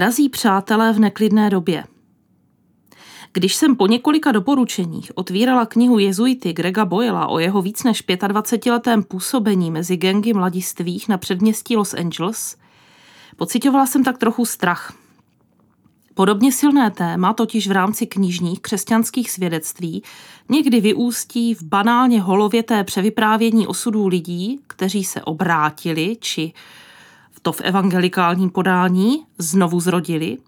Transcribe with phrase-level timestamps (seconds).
[0.00, 1.84] Drazí přátelé v neklidné době.
[3.32, 9.02] Když jsem po několika doporučeních otvírala knihu jezuity Grega Boyla o jeho víc než 25-letém
[9.02, 12.56] působení mezi gengy mladistvých na předměstí Los Angeles,
[13.36, 14.94] pocitovala jsem tak trochu strach.
[16.14, 20.02] Podobně silné téma totiž v rámci knižních křesťanských svědectví
[20.48, 26.52] někdy vyústí v banálně holověté převyprávění osudů lidí, kteří se obrátili či
[27.42, 30.38] to v evangelikálním podání znovu zrodili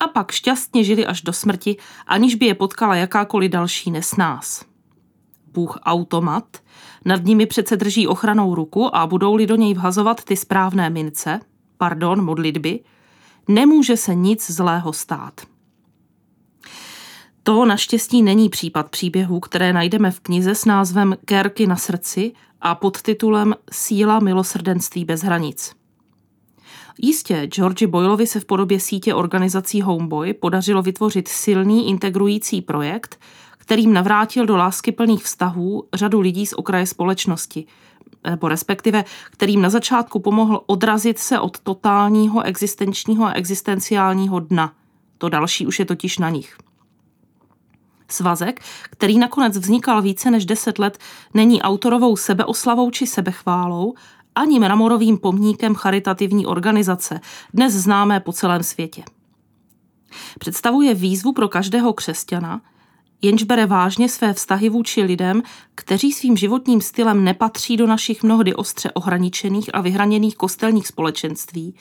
[0.00, 4.64] a pak šťastně žili až do smrti, aniž by je potkala jakákoliv další nesnás.
[5.52, 6.44] Bůh automat
[7.04, 11.40] nad nimi přece drží ochranou ruku a budou-li do něj vhazovat ty správné mince,
[11.78, 12.80] pardon, modlitby,
[13.48, 15.40] nemůže se nic zlého stát.
[17.42, 22.74] To naštěstí není případ příběhů, které najdeme v knize s názvem Kérky na srdci a
[22.74, 25.74] pod titulem Síla milosrdenství bez hranic.
[26.98, 33.20] Jistě, Georgi Boylovi se v podobě sítě organizací Homeboy podařilo vytvořit silný integrující projekt,
[33.58, 37.66] kterým navrátil do láskyplných vztahů řadu lidí z okraje společnosti,
[38.30, 44.72] nebo respektive kterým na začátku pomohl odrazit se od totálního existenčního a existenciálního dna.
[45.18, 46.56] To další už je totiž na nich.
[48.10, 48.60] Svazek,
[48.90, 50.98] který nakonec vznikal více než deset let,
[51.34, 53.94] není autorovou sebeoslavou či sebechválou,
[54.38, 57.20] ani mramorovým pomníkem charitativní organizace,
[57.54, 59.04] dnes známé po celém světě.
[60.38, 62.60] Představuje výzvu pro každého křesťana,
[63.22, 65.42] jenž bere vážně své vztahy vůči lidem,
[65.74, 71.74] kteří svým životním stylem nepatří do našich mnohdy ostře ohraničených a vyhraněných kostelních společenství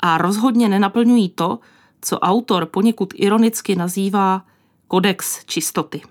[0.00, 1.58] a rozhodně nenaplňují to,
[2.00, 4.42] co autor poněkud ironicky nazývá
[4.88, 6.02] kodex čistoty.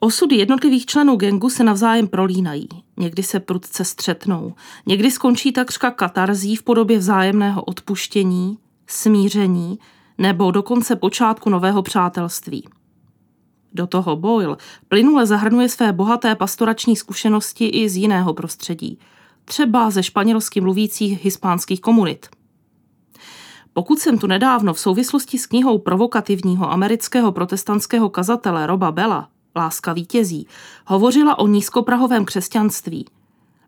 [0.00, 4.54] Osudy jednotlivých členů gengu se navzájem prolínají, někdy se prudce střetnou,
[4.86, 9.78] někdy skončí takřka katarzí v podobě vzájemného odpuštění, smíření
[10.18, 12.68] nebo dokonce počátku nového přátelství.
[13.72, 14.56] Do toho Boyle
[14.88, 18.98] plynule zahrnuje své bohaté pastorační zkušenosti i z jiného prostředí,
[19.44, 22.26] třeba ze španělsky mluvících hispánských komunit.
[23.72, 29.92] Pokud jsem tu nedávno v souvislosti s knihou provokativního amerického protestantského kazatele Roba Bella Láska
[29.92, 30.46] vítězí,
[30.86, 33.06] hovořila o nízkoprahovém křesťanství.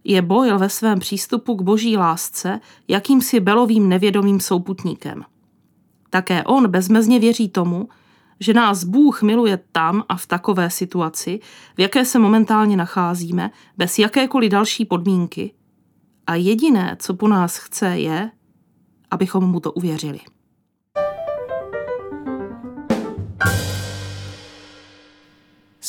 [0.05, 5.25] Je Boyle ve svém přístupu k boží lásce jakýmsi belovým nevědomým souputníkem.
[6.11, 7.89] Také on bezmezně věří tomu,
[8.41, 11.41] že nás Bůh miluje tam a v takové situaci,
[11.77, 15.55] v jaké se momentálně nacházíme, bez jakékoliv další podmínky.
[16.27, 18.31] A jediné, co po nás chce, je,
[19.11, 20.21] abychom mu to uvěřili.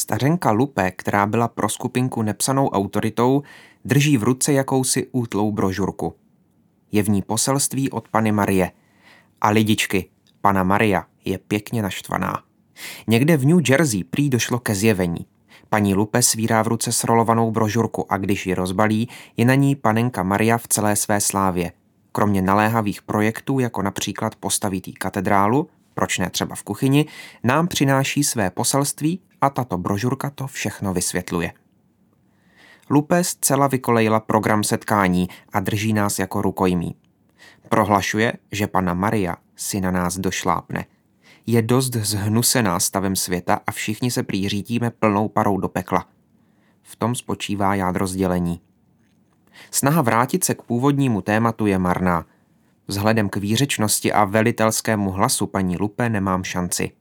[0.07, 3.43] Stařenka Lupe, která byla pro skupinku nepsanou autoritou,
[3.85, 6.15] drží v ruce jakousi útlou brožurku.
[6.91, 8.71] Je v ní poselství od Pany Marie.
[9.41, 10.09] A lidičky,
[10.41, 12.43] Pana Maria je pěkně naštvaná.
[13.07, 15.25] Někde v New Jersey prý došlo ke zjevení.
[15.69, 20.23] Paní Lupe svírá v ruce srolovanou brožurku a když ji rozbalí, je na ní panenka
[20.23, 21.71] Maria v celé své slávě.
[22.11, 27.05] Kromě naléhavých projektů, jako například postavit katedrálu, proč ne třeba v kuchyni,
[27.43, 31.53] nám přináší své poselství a tato brožurka to všechno vysvětluje.
[32.89, 36.95] Lupe zcela vykolejila program setkání a drží nás jako rukojmí.
[37.69, 40.85] Prohlašuje, že pana Maria si na nás došlápne.
[41.47, 46.05] Je dost zhnusená stavem světa a všichni se prý řítíme plnou parou do pekla.
[46.83, 48.61] V tom spočívá jádro sdělení.
[49.71, 52.25] Snaha vrátit se k původnímu tématu je marná.
[52.87, 56.91] Vzhledem k výřečnosti a velitelskému hlasu paní Lupe nemám šanci.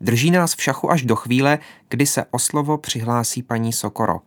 [0.00, 4.20] Drží nás v šachu až do chvíle, kdy se o slovo přihlásí paní Sokoro.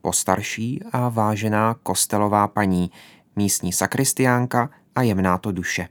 [0.00, 2.90] Postarší a vážená kostelová paní,
[3.36, 5.88] místní sakristiánka a jemná to duše.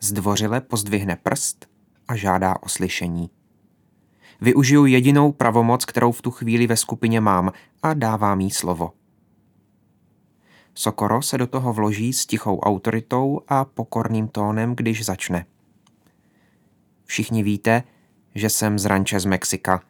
[0.00, 1.66] Zdvořile pozdvihne prst
[2.08, 3.30] a žádá o slyšení.
[4.40, 8.92] Využiju jedinou pravomoc, kterou v tu chvíli ve skupině mám a dávám jí slovo.
[10.74, 15.46] Sokoro se do toho vloží s tichou autoritou a pokorným tónem, když začne.
[17.04, 17.82] Všichni víte,
[18.34, 19.82] že jsem z ranče z Mexika.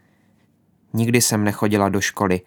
[0.92, 2.40] Nikdy jsem nechodila do školy.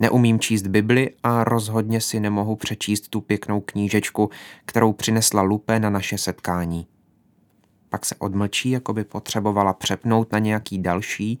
[0.00, 4.30] Neumím číst Bibli a rozhodně si nemohu přečíst tu pěknou knížečku,
[4.64, 6.86] kterou přinesla Lupe na naše setkání.
[7.88, 11.40] Pak se odmlčí, jako by potřebovala přepnout na nějaký další,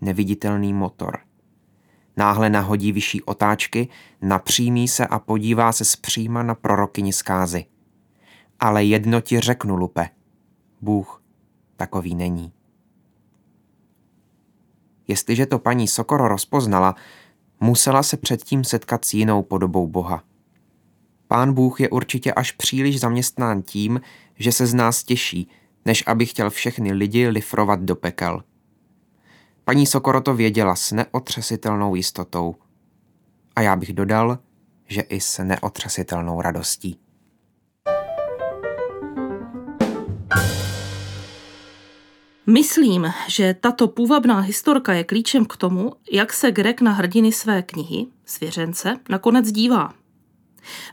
[0.00, 1.18] neviditelný motor.
[2.16, 3.88] Náhle nahodí vyšší otáčky,
[4.22, 7.64] napřímí se a podívá se zpříma na prorokyni zkázy.
[8.60, 10.08] Ale jedno ti řeknu, Lupe.
[10.80, 11.22] Bůh
[11.76, 12.52] takový není.
[15.08, 16.94] Jestliže to paní Sokoro rozpoznala,
[17.60, 20.24] musela se předtím setkat s jinou podobou Boha.
[21.28, 24.00] Pán Bůh je určitě až příliš zaměstnán tím,
[24.34, 25.48] že se z nás těší,
[25.84, 28.42] než aby chtěl všechny lidi lifrovat do pekel.
[29.64, 32.54] Paní Sokoro to věděla s neotřesitelnou jistotou.
[33.56, 34.38] A já bych dodal,
[34.88, 36.98] že i s neotřesitelnou radostí.
[42.46, 47.62] Myslím, že tato půvabná historka je klíčem k tomu, jak se Greg na hrdiny své
[47.62, 49.94] knihy, svěřence, nakonec dívá.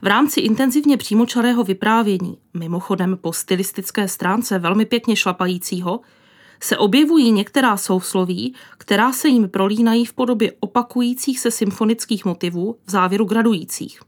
[0.01, 5.99] V rámci intenzivně přímočarého vyprávění, mimochodem po stylistické stránce velmi pěkně šlapajícího,
[6.63, 12.91] se objevují některá sousloví, která se jim prolínají v podobě opakujících se symfonických motivů v
[12.91, 14.01] závěru gradujících.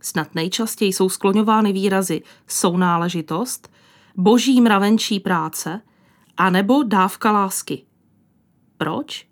[0.00, 3.70] Snad nejčastěji jsou skloňovány výrazy sounáležitost,
[4.16, 5.80] boží mravenčí práce–
[6.38, 7.84] a nebo dávka lásky.
[8.76, 9.26] Proč?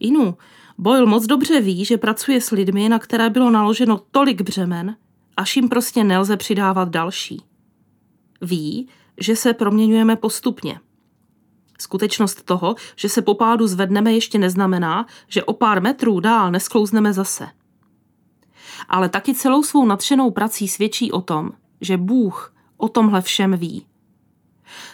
[0.00, 0.36] Inu,
[0.78, 4.96] Boyle moc dobře ví, že pracuje s lidmi, na které bylo naloženo tolik břemen,
[5.36, 7.42] až jim prostě nelze přidávat další.
[8.40, 8.88] Ví,
[9.20, 10.80] že se proměňujeme postupně.
[11.82, 17.12] Skutečnost toho, že se po pádu zvedneme, ještě neznamená, že o pár metrů dál nesklouzneme
[17.12, 17.48] zase.
[18.88, 21.50] Ale taky celou svou nadšenou prací svědčí o tom,
[21.80, 23.86] že Bůh o tomhle všem ví.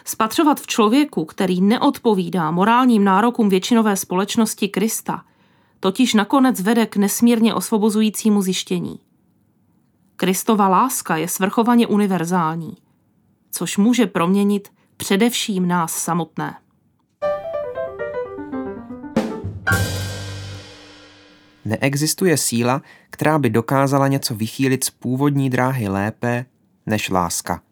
[0.05, 5.23] Spatřovat v člověku, který neodpovídá morálním nárokům většinové společnosti Krista,
[5.79, 8.99] totiž nakonec vede k nesmírně osvobozujícímu zjištění.
[10.15, 12.77] Kristova láska je svrchovaně univerzální,
[13.51, 16.55] což může proměnit především nás samotné.
[21.69, 26.45] Neexistuje síla, která by dokázala něco vychýlit z původní dráhy lépe
[26.85, 27.61] než láska–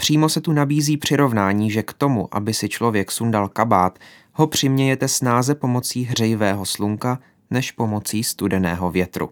[0.00, 3.98] Přímo se tu nabízí přirovnání, že k tomu, aby si člověk sundal kabát,
[4.32, 7.18] ho přimějete snáze pomocí hřejivého slunka
[7.50, 9.30] než pomocí studeného větru.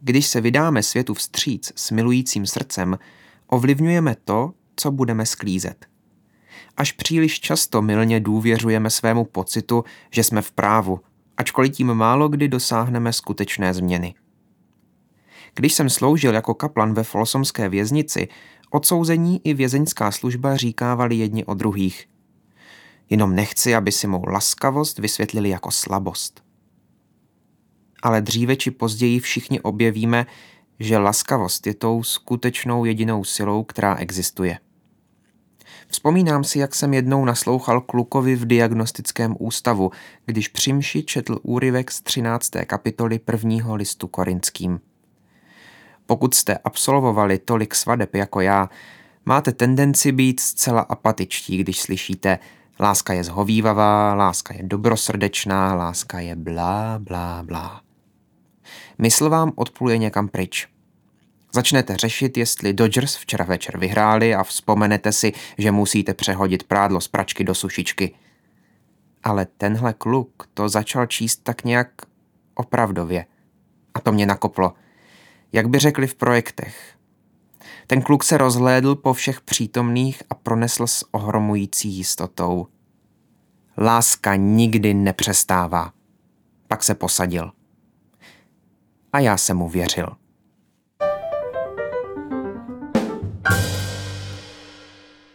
[0.00, 2.98] Když se vydáme světu vstříc s milujícím srdcem,
[3.46, 5.86] ovlivňujeme to, co budeme sklízet.
[6.76, 11.00] Až příliš často milně důvěřujeme svému pocitu, že jsme v právu,
[11.42, 14.14] ačkoliv tím málo kdy dosáhneme skutečné změny.
[15.54, 18.28] Když jsem sloužil jako kaplan ve Folsomské věznici,
[18.74, 22.08] Odsouzení i vězeňská služba říkávali jedni o druhých.
[23.10, 26.42] Jenom nechci, aby si mou laskavost vysvětlili jako slabost.
[28.02, 30.26] Ale dříve či později všichni objevíme,
[30.80, 34.58] že laskavost je tou skutečnou jedinou silou, která existuje.
[35.92, 39.90] Vzpomínám si, jak jsem jednou naslouchal klukovi v diagnostickém ústavu,
[40.26, 42.50] když přimši četl úryvek z 13.
[42.66, 44.80] kapitoly prvního listu korinským.
[46.06, 48.70] Pokud jste absolvovali tolik svadeb jako já,
[49.24, 52.38] máte tendenci být zcela apatičtí, když slyšíte
[52.80, 57.80] láska je zhovývavá, láska je dobrosrdečná, láska je blá, blá, blá.
[58.98, 60.68] Mysl vám odpluje někam pryč.
[61.54, 67.08] Začnete řešit, jestli Dodgers včera večer vyhráli a vzpomenete si, že musíte přehodit prádlo z
[67.08, 68.14] pračky do sušičky.
[69.22, 71.88] Ale tenhle kluk to začal číst tak nějak
[72.54, 73.26] opravdově.
[73.94, 74.72] A to mě nakoplo–
[75.52, 76.98] jak by řekli v projektech.
[77.86, 82.66] Ten kluk se rozhlédl po všech přítomných a pronesl s ohromující jistotou.
[83.78, 85.92] Láska nikdy nepřestává.
[86.68, 87.52] Pak se posadil.
[89.12, 90.08] A já jsem mu věřil.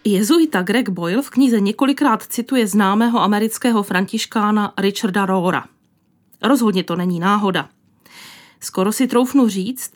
[0.08, 5.66] Jezuita Greg Boyle v knize několikrát cituje známého amerického františkána Richarda Rohra.
[6.42, 7.70] Rozhodně to není náhoda.
[8.60, 9.94] Skoro si troufnu říct,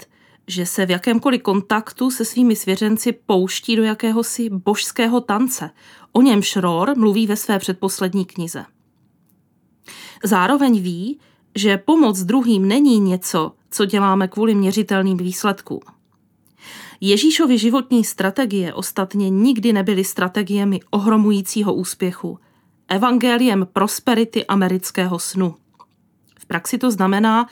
[0.47, 5.69] že se v jakémkoliv kontaktu se svými svěřenci pouští do jakéhosi božského tance.
[6.11, 8.65] O něm Šror mluví ve své předposlední knize.
[10.23, 11.19] Zároveň ví,
[11.55, 16.00] že pomoc druhým není něco, co děláme kvůli měřitelným výsledkům.
[17.03, 22.39] Ježíšovi životní strategie ostatně nikdy nebyly strategiemi ohromujícího úspěchu,
[22.87, 25.55] evangeliem prosperity amerického snu.
[26.39, 27.47] V praxi to znamená,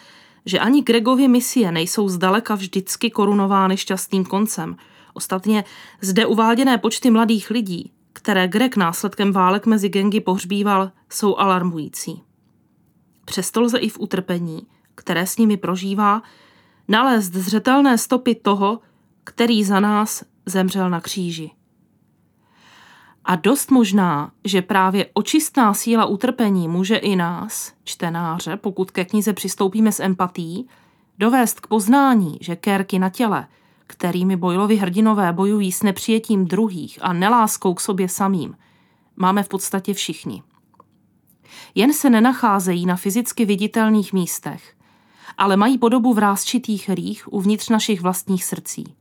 [0.46, 4.76] že ani Gregovy misie nejsou zdaleka vždycky korunovány šťastným koncem.
[5.14, 5.64] Ostatně
[6.02, 12.22] zde uváděné počty mladých lidí, které Greg následkem válek mezi gengy pohřbíval, jsou alarmující.
[13.26, 16.22] Přesto lze i v utrpení, které s nimi prožívá,
[16.88, 18.80] nalézt zřetelné stopy toho,
[19.30, 21.52] který za nás zemřel na kříži.
[23.26, 29.34] A dost možná, že právě očistná síla utrpení může i nás, čtenáře, pokud ke knize
[29.34, 30.68] přistoupíme s empatí,
[31.18, 33.48] dovést k poznání, že kérky na těle,
[33.88, 38.58] kterými Boylovi hrdinové bojují s nepřijetím druhých a neláskou k sobě samým,
[39.16, 40.44] máme v podstatě všichni.
[41.76, 44.76] Jen se nenacházejí na fyzicky viditelných místech,
[45.38, 48.96] ale mají podobu vrázčitých rých uvnitř našich vlastních srdcí.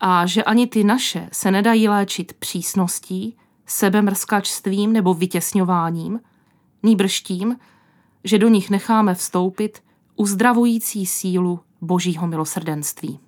[0.00, 6.20] A že ani ty naše se nedají léčit přísností, sebemrskačstvím nebo vytěsňováním,
[6.82, 7.56] nýbrž tím,
[8.24, 9.82] že do nich necháme vstoupit
[10.16, 13.18] uzdravující sílu božího milosrdenství.